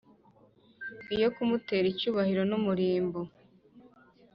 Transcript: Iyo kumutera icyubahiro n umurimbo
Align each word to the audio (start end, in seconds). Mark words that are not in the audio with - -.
Iyo 1.15 1.27
kumutera 1.35 1.85
icyubahiro 1.93 2.41
n 2.49 2.53
umurimbo 2.59 3.19